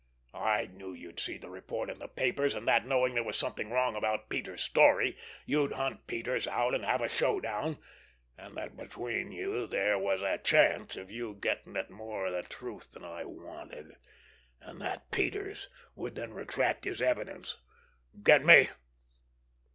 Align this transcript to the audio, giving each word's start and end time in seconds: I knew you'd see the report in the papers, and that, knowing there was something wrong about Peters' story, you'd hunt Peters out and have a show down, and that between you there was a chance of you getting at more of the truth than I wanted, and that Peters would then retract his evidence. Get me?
I 0.33 0.65
knew 0.65 0.93
you'd 0.93 1.19
see 1.19 1.37
the 1.37 1.51
report 1.51 1.87
in 1.87 1.99
the 1.99 2.07
papers, 2.07 2.55
and 2.55 2.67
that, 2.67 2.87
knowing 2.87 3.13
there 3.13 3.23
was 3.23 3.37
something 3.37 3.69
wrong 3.69 3.95
about 3.95 4.29
Peters' 4.29 4.63
story, 4.63 5.15
you'd 5.45 5.73
hunt 5.73 6.07
Peters 6.07 6.47
out 6.47 6.73
and 6.73 6.83
have 6.83 7.01
a 7.01 7.07
show 7.07 7.39
down, 7.39 7.77
and 8.35 8.57
that 8.57 8.75
between 8.75 9.31
you 9.31 9.67
there 9.67 9.99
was 9.99 10.23
a 10.23 10.39
chance 10.39 10.95
of 10.97 11.11
you 11.11 11.35
getting 11.39 11.77
at 11.77 11.91
more 11.91 12.25
of 12.25 12.33
the 12.33 12.41
truth 12.41 12.91
than 12.93 13.05
I 13.05 13.25
wanted, 13.25 13.95
and 14.59 14.81
that 14.81 15.11
Peters 15.11 15.69
would 15.93 16.15
then 16.15 16.33
retract 16.33 16.85
his 16.85 16.99
evidence. 17.03 17.57
Get 18.23 18.43
me? 18.43 18.69